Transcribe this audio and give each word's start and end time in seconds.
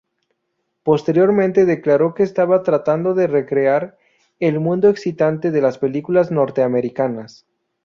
Posteriormente 0.81 1.67
declaró 1.67 2.15
que 2.15 2.23
estaba 2.23 2.63
tratando 2.63 3.13
de 3.13 3.27
recrear 3.27 3.99
el 4.39 4.59
mundo 4.59 4.89
excitante 4.89 5.51
de 5.51 5.61
las 5.61 5.77
películas 5.77 6.31
norteamericanas. 6.31 7.45